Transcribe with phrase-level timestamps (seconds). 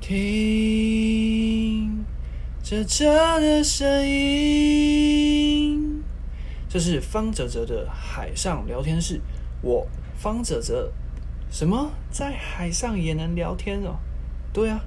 [0.00, 2.04] 听
[2.64, 3.06] 着这
[3.38, 6.02] 的声音，
[6.68, 9.20] 这是方泽泽的海上聊天室。
[9.62, 9.86] 我
[10.16, 10.90] 方泽泽，
[11.50, 13.98] 什么在海上也能聊天哦？
[14.52, 14.84] 对啊，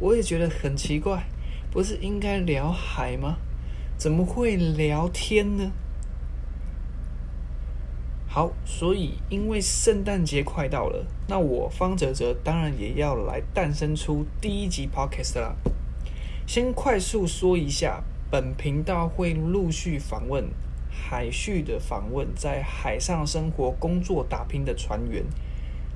[0.00, 1.24] 我也觉得很奇怪，
[1.70, 3.36] 不是应该聊海吗？
[3.98, 5.70] 怎么会聊天呢？
[8.26, 15.56] 好，所以因为圣诞节快到了，那我方泽泽当然也要来诞生出第一集 podcast 啦。
[16.46, 20.48] 先快速说一下，本频道会陆续访问
[20.90, 25.24] 海续的访问，在海上生活、工作、打拼的船员，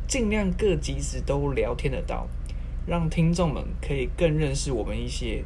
[0.07, 2.27] 尽量各集子都聊天得到，
[2.87, 5.45] 让听众们可以更认识我们一些。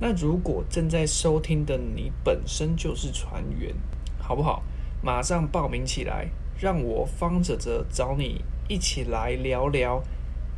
[0.00, 3.74] 那如果正在收听的你本身就是船员，
[4.18, 4.62] 好不好？
[5.02, 10.02] 马上报名起来，让我方泽泽找你一起来聊聊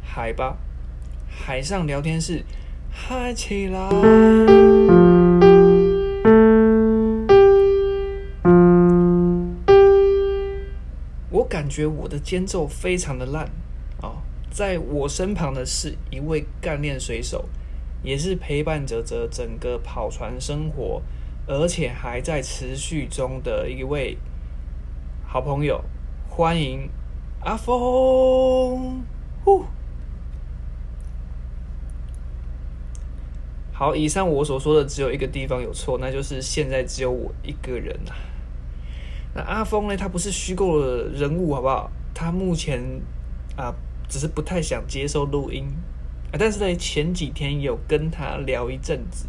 [0.03, 0.57] 海吧！
[1.29, 2.45] 海上聊天室，
[2.91, 4.94] 嗨起来！
[11.45, 13.51] 我感觉我的间奏非常的烂
[14.01, 14.17] 哦，
[14.51, 17.45] 在我身旁的是一位干练水手，
[18.03, 21.03] 也是陪伴泽泽整个跑船生活，
[21.47, 24.17] 而且还在持续中的一位。
[25.27, 25.85] 好朋友，
[26.31, 26.89] 欢迎
[27.41, 29.05] 阿峰。
[29.45, 29.67] 呼，
[33.71, 38.17] 好，以上我所说的只有一个地方有错，那就是现在只有我一个人啊。
[39.35, 39.97] 那阿峰呢？
[39.97, 41.91] 他不是虚构的人物，好不好？
[42.15, 42.81] 他目前
[43.57, 43.75] 啊，
[44.09, 45.67] 只是不太想接受录音
[46.31, 46.39] 啊。
[46.39, 49.27] 但是在前几天有跟他聊一阵子，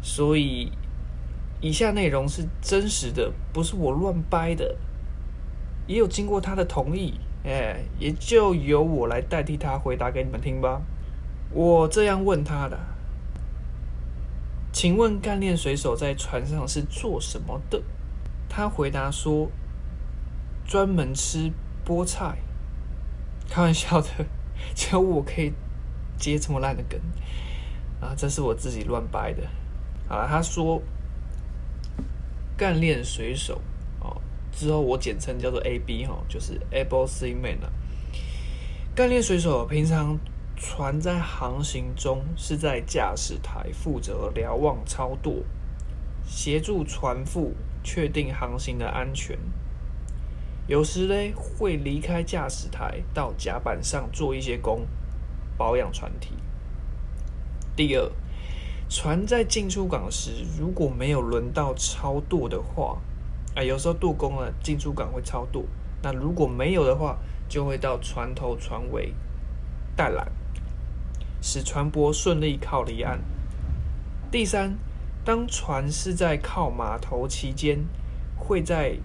[0.00, 0.72] 所以
[1.60, 4.76] 以下内容是真实的，不是我乱掰的。
[5.86, 7.12] 也有经过他的同意，
[7.44, 10.80] 哎，也就由我来代替他回答给你们听吧。
[11.50, 12.78] 我这样问他的
[14.72, 17.82] ：“请问干练水手在船上是做什么的？”
[18.54, 19.50] 他回答说
[20.68, 21.50] ：“专门吃
[21.86, 22.36] 菠菜。
[23.48, 24.08] ”开玩笑的，
[24.74, 25.54] 只有我可以
[26.18, 27.00] 接这么烂的梗
[27.98, 28.14] 啊！
[28.14, 29.42] 这是我自己乱掰的。
[30.06, 30.82] 好了，他说
[32.54, 33.62] ：“干练水手。”
[34.54, 37.72] 之后我简称叫做 AB 哈，就是 Able Seaman 啊。
[38.94, 40.18] 干练水手平常
[40.56, 45.42] 船在航行中是在驾驶台负责瞭望操舵，
[46.26, 49.38] 协助船副确定航行的安全。
[50.66, 54.86] 有时呢会离开驾驶台到甲板上做一些工，
[55.56, 56.34] 保养船体。
[57.74, 58.10] 第二，
[58.88, 62.98] 船在进出港时如果没有轮到操舵的话。
[63.54, 65.62] 啊，有时候舵工啊，进出港会操舵。
[66.02, 67.18] 那如果没有的话，
[67.50, 69.14] 就会到船头、船尾
[69.94, 70.26] 带缆，
[71.42, 73.20] 使船舶顺利靠离岸。
[74.30, 74.78] 第三，
[75.24, 77.78] 当船是在靠码头期间，
[78.36, 78.96] 会在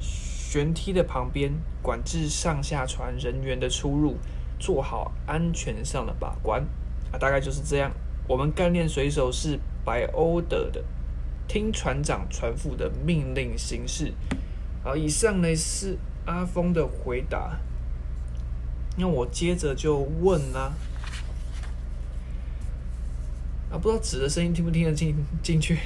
[0.00, 4.16] 舷梯的旁边管制上下船人员的出入，
[4.58, 6.62] 做好安全上的把关。
[7.12, 7.92] 啊，大概就是这样。
[8.26, 10.82] 我们干练水手是 by order 的。
[11.46, 14.12] 听船长、船副的命令行事。
[14.82, 17.58] 好，以上呢是阿峰的回答。
[18.96, 20.72] 那我接着就问啦、
[23.70, 25.78] 啊，不知道纸的声音听不听得进进去？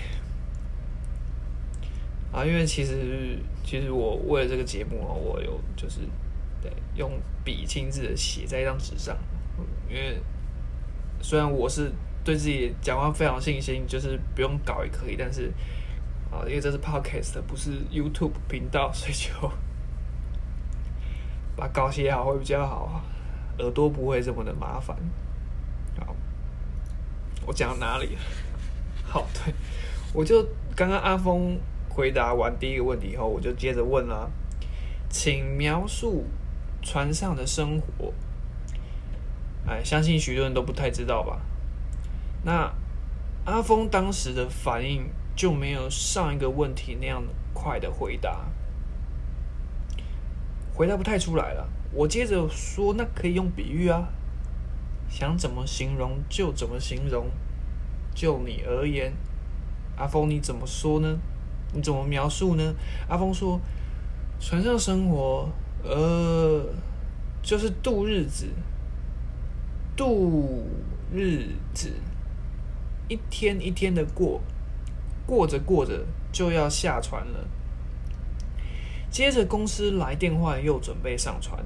[2.32, 6.00] 啊，因为其实其实我为了这个节目啊，我有就是
[6.60, 7.10] 对用
[7.44, 9.16] 笔亲自的写在一张纸上，
[9.88, 10.20] 因为
[11.20, 11.92] 虽然我是。
[12.22, 15.16] 对自己讲话非常有信心，就是不用稿也可以。
[15.18, 15.50] 但是
[16.30, 19.50] 啊，因为这是 podcast，不是 YouTube 频道，所以就
[21.56, 23.02] 把稿写好会比较好，
[23.58, 24.94] 耳朵不会这么的麻烦。
[27.50, 28.20] 我讲到哪里了？
[29.02, 29.52] 好，对，
[30.12, 30.40] 我就
[30.76, 31.58] 刚刚阿峰
[31.88, 34.30] 回答完第一个问题以后，我就接着问了，
[35.08, 36.26] 请描述
[36.80, 38.14] 船上的生活。
[39.66, 41.40] 哎，相信许多人都不太知道吧？
[42.44, 42.72] 那
[43.44, 47.20] 阿峰当时的反应就没有上一个问题那样
[47.52, 48.44] 快的回答，
[50.72, 51.68] 回答不太出来了。
[51.92, 54.08] 我接着说，那可以用比喻啊，
[55.10, 57.26] 想怎么形容就怎么形容。
[58.14, 59.12] 就你而言，
[59.96, 61.18] 阿峰你怎么说呢？
[61.74, 62.74] 你怎么描述呢？
[63.08, 63.60] 阿峰说，
[64.40, 65.48] 船上生活，
[65.84, 66.64] 呃，
[67.42, 68.46] 就是度日子。
[69.96, 70.66] 度
[71.12, 71.92] 日子，
[73.08, 74.40] 一天一天的过，
[75.26, 77.46] 过着过着就要下船了。
[79.10, 81.62] 接着公司来电话，又准备上船。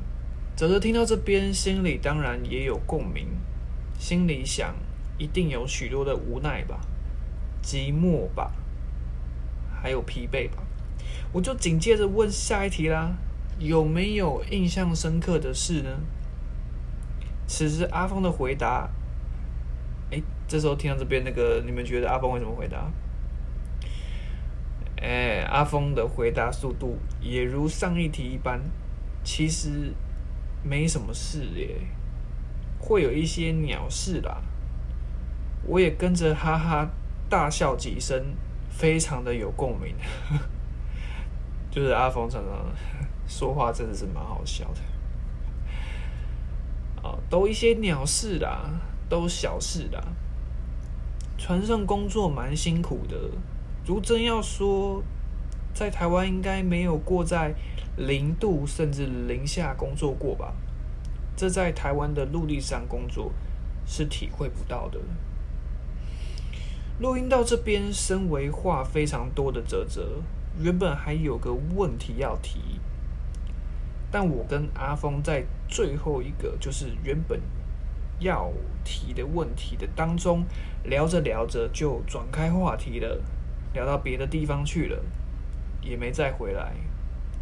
[0.56, 3.27] 泽泽听到这边，心里当然也有共鸣，
[3.99, 4.73] 心里想，
[5.19, 6.81] 一定有许多的无奈吧，
[7.61, 8.53] 寂寞吧，
[9.83, 10.62] 还有疲惫吧。
[11.33, 13.17] 我就紧接着问下一题啦，
[13.59, 15.91] 有没有印象深刻的事呢？
[17.49, 18.89] 此时阿峰的回答，
[20.12, 22.93] 哎，这时候听到这边那个，你们觉得阿峰会怎么回答？
[25.03, 28.61] 哎，阿峰的回答速度也如上一题一般，
[29.25, 29.93] 其实
[30.64, 31.76] 没什么事耶，
[32.81, 34.43] 会有一些鸟事啦。
[35.66, 36.88] 我也跟着哈哈
[37.28, 38.34] 大笑几声，
[38.70, 39.94] 非常的有共鸣。
[41.70, 42.66] 就是阿峰常常
[43.26, 44.81] 说话真的是蛮好笑的。
[47.08, 48.70] 啊，都一些鸟事啦，
[49.08, 50.02] 都小事啦。
[51.37, 53.16] 船上工作蛮辛苦的。
[53.84, 55.02] 如真要说，
[55.75, 57.53] 在台湾应该没有过在
[57.97, 60.55] 零度甚至零下工作过吧？
[61.37, 63.32] 这在台湾的陆地上工作
[63.85, 65.00] 是体会不到的。
[67.00, 70.23] 录音到这边，身为话非常多的泽泽，
[70.61, 72.81] 原本还有个问题要提，
[74.12, 77.41] 但我跟阿峰在最后一个就是原本
[78.21, 78.53] 要
[78.85, 80.44] 提的问题的当中
[80.85, 83.21] 聊着聊着就转开话题了。
[83.73, 85.03] 聊到别的地方去了，
[85.85, 86.73] 也没再回来。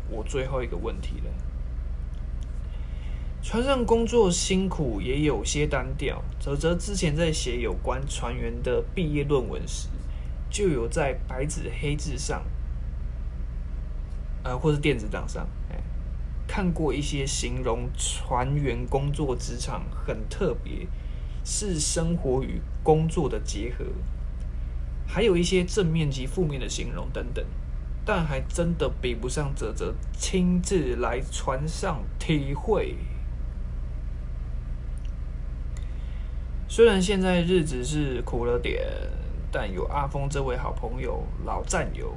[0.09, 1.31] 我最后一个问题了。
[3.43, 6.23] 船上工作辛苦，也有些单调。
[6.39, 9.89] 泽泽之前在写有关船员的毕业论文时，
[10.49, 12.45] 就有在白纸黑字上，
[14.45, 15.83] 呃，或是电子档上，哎，
[16.47, 20.87] 看过一些形容船员工作职场很特别，
[21.45, 23.85] 是生活与工作的结合。
[25.05, 27.45] 还有一些正面及负面的形容等等，
[28.05, 32.97] 但还真的比不上泽泽亲自来船上体会。
[36.69, 38.83] 虽然现在日子是苦了点，
[39.51, 42.15] 但有阿峰这位好朋友、老战友，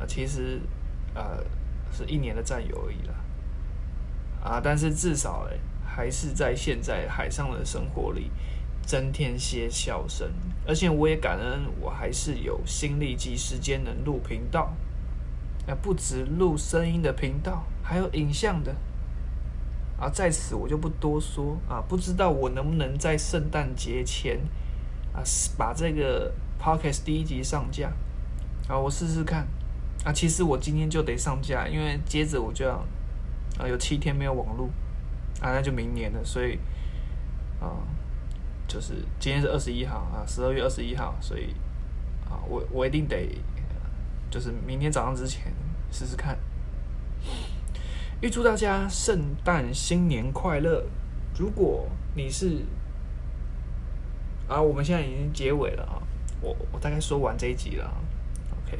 [0.00, 0.60] 啊，其实
[1.14, 1.44] 呃
[1.92, 3.14] 是一年的战友而已啦。
[4.42, 5.46] 啊，但是至少，
[5.84, 8.30] 还是在现在海上的生活里。
[8.88, 10.26] 增添些笑声，
[10.66, 14.72] 而且我也感恩，我还是有心力及时间能录频道，
[15.68, 18.74] 啊，不止录声音的频道，还有影像的，
[20.00, 24.40] 啊，在此我就不多说啊，不知道我能不能在圣诞节前
[25.12, 25.22] 啊
[25.56, 27.92] 把这个 podcast 第一集上架，
[28.66, 29.46] 啊，我试试看，
[30.04, 32.84] 啊，其实我今天就得上架，因为接着我就要
[33.58, 34.70] 啊有七天没有网路，
[35.40, 36.58] 啊，那就明年了，所以
[37.60, 37.68] 啊。
[38.68, 41.54] 就是今天是二十一号啊，十二月二十一号，所以
[42.28, 43.16] 啊，我我一定得，
[44.30, 45.52] 就是明天早上之前
[45.90, 46.38] 试试看。
[48.20, 50.84] 预祝大家圣诞新年快乐！
[51.38, 52.64] 如果你是
[54.48, 56.02] 啊，我们现在已经结尾了啊，
[56.40, 57.92] 我我大概说完这一集了
[58.64, 58.78] ，OK。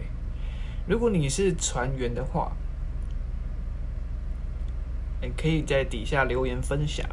[0.87, 2.53] 如果你是船员的话，
[5.21, 7.09] 你可以在底下留言分享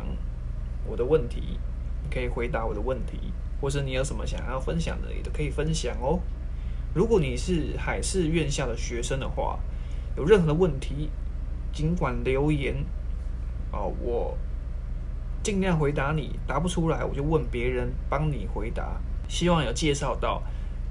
[0.86, 1.60] 我的问题。
[2.08, 6.20] 可以回答我的问题，或是你有什么想要分享的，也都可以分享哦。
[6.96, 9.60] 如果你是海事院校的学生的话，
[10.16, 11.10] 有任何的问题，
[11.74, 12.74] 尽管留言
[13.74, 14.38] 哦，我
[15.44, 16.40] 尽量回答你。
[16.48, 19.02] 答不出来，我就问别人帮你回答。
[19.28, 20.42] 希望有介绍到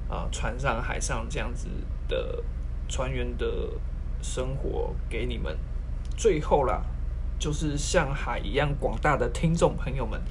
[0.07, 1.69] 啊，船上、海上这样子
[2.07, 2.45] 的
[2.87, 3.71] 船员的
[4.21, 5.59] 生活给你们。
[6.19, 6.83] 最后啦，
[7.39, 10.23] 就是像海一样广大的听众朋友们。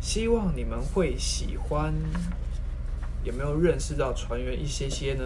[0.00, 1.92] 希望你们会喜欢。
[3.26, 5.24] 有没有认识到船员一些些呢？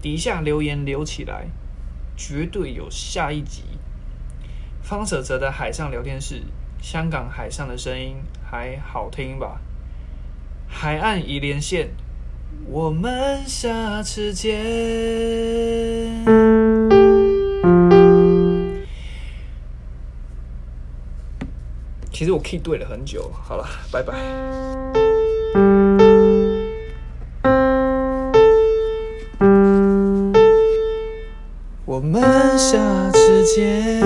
[0.00, 1.48] 底下留言留起来，
[2.16, 3.64] 绝对有下一集。
[4.80, 6.42] 方舍泽的海上聊天室，
[6.80, 8.18] 香港海上的声音
[8.48, 9.60] 还好听吧？
[10.68, 11.88] 海岸已连线，
[12.66, 14.52] 我们下次见。
[22.12, 24.63] 其实我 key 对了很久，好了，拜拜。
[32.14, 34.00] 晚霞之间